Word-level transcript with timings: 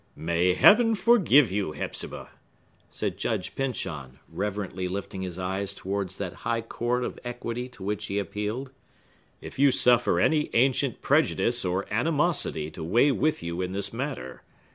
"May 0.15 0.55
Heaven 0.55 0.95
forgive 0.95 1.51
you, 1.51 1.73
Hepzibah," 1.73 2.29
said 2.89 3.19
Judge 3.19 3.53
Pyncheon,—reverently 3.53 4.87
lifting 4.87 5.21
his 5.21 5.37
eyes 5.37 5.75
towards 5.75 6.17
that 6.17 6.37
high 6.41 6.61
court 6.61 7.03
of 7.03 7.19
equity 7.23 7.69
to 7.69 7.83
which 7.83 8.07
he 8.07 8.17
appealed,—"if 8.17 9.59
you 9.59 9.69
suffer 9.69 10.19
any 10.19 10.49
ancient 10.55 11.01
prejudice 11.03 11.63
or 11.63 11.85
animosity 11.93 12.71
to 12.71 12.83
weigh 12.83 13.11
with 13.11 13.43
you 13.43 13.61
in 13.61 13.73
this 13.73 13.93
matter. 13.93 14.41